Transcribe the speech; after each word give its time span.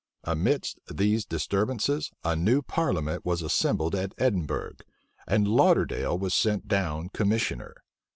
Amidst 0.23 0.79
these 0.91 1.27
disturbances, 1.27 2.09
a 2.23 2.35
new 2.35 2.63
parliament 2.63 3.23
was 3.23 3.43
assembled 3.43 3.93
at 3.93 4.15
Edinburgh;[*] 4.17 4.77
and 5.27 5.47
Lauderdale 5.47 6.17
was 6.17 6.33
sent 6.33 6.67
down 6.67 7.09
commissioner. 7.09 7.75